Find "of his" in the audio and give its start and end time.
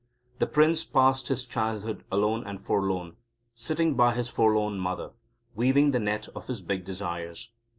6.29-6.63